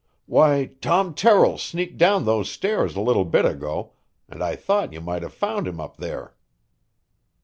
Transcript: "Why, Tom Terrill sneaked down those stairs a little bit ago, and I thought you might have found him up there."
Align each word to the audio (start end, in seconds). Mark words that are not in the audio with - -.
"Why, 0.25 0.71
Tom 0.81 1.13
Terrill 1.13 1.59
sneaked 1.59 1.99
down 1.99 2.25
those 2.25 2.49
stairs 2.49 2.95
a 2.95 3.01
little 3.01 3.23
bit 3.23 3.45
ago, 3.45 3.93
and 4.27 4.41
I 4.41 4.55
thought 4.55 4.93
you 4.93 4.99
might 4.99 5.21
have 5.21 5.31
found 5.31 5.67
him 5.67 5.79
up 5.79 5.97
there." 5.97 6.33